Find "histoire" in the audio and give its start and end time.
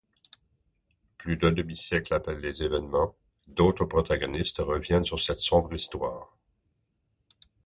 5.75-6.35